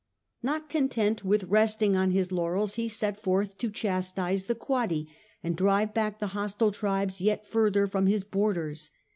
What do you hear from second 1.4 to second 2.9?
resting on his laurels he